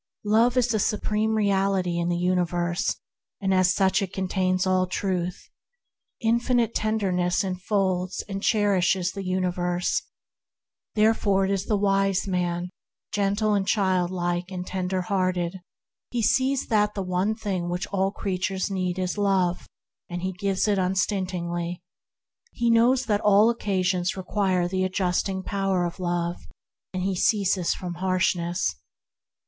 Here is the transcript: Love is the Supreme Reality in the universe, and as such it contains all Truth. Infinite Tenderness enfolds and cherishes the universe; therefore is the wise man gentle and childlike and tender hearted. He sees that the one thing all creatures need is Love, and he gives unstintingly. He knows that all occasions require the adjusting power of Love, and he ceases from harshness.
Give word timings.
Love 0.25 0.57
is 0.57 0.69
the 0.69 0.79
Supreme 0.79 1.35
Reality 1.35 1.99
in 1.99 2.09
the 2.09 2.17
universe, 2.17 2.95
and 3.39 3.53
as 3.53 3.71
such 3.71 4.01
it 4.01 4.11
contains 4.11 4.65
all 4.65 4.87
Truth. 4.87 5.51
Infinite 6.21 6.73
Tenderness 6.73 7.43
enfolds 7.43 8.23
and 8.27 8.41
cherishes 8.41 9.11
the 9.11 9.23
universe; 9.23 10.01
therefore 10.95 11.45
is 11.45 11.67
the 11.67 11.77
wise 11.77 12.27
man 12.27 12.71
gentle 13.13 13.53
and 13.53 13.67
childlike 13.67 14.49
and 14.51 14.65
tender 14.65 15.03
hearted. 15.03 15.59
He 16.09 16.23
sees 16.23 16.65
that 16.69 16.95
the 16.95 17.03
one 17.03 17.35
thing 17.35 17.71
all 17.91 18.09
creatures 18.11 18.71
need 18.71 18.97
is 18.97 19.19
Love, 19.19 19.67
and 20.09 20.23
he 20.23 20.31
gives 20.33 20.67
unstintingly. 20.67 21.79
He 22.51 22.71
knows 22.71 23.05
that 23.05 23.21
all 23.21 23.51
occasions 23.51 24.17
require 24.17 24.67
the 24.67 24.83
adjusting 24.83 25.43
power 25.43 25.85
of 25.85 25.99
Love, 25.99 26.37
and 26.91 27.03
he 27.03 27.15
ceases 27.15 27.75
from 27.75 27.93
harshness. 28.01 28.77